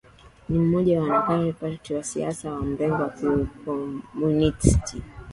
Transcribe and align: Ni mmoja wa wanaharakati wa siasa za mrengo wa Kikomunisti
Ni 0.49 0.59
mmoja 0.59 1.01
wa 1.01 1.07
wanaharakati 1.09 1.93
wa 1.93 2.03
siasa 2.03 2.49
za 2.49 2.55
mrengo 2.61 3.01
wa 3.03 3.09
Kikomunisti 3.09 5.01